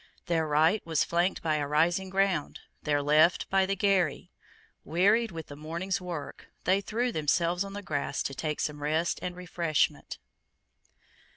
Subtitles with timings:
[0.25, 4.31] Their right was flanked by a rising ground, their left by the Garry.
[4.83, 9.19] Wearied with the morning's work, they threw themselves on the grass to take some rest
[9.21, 10.17] and refreshment.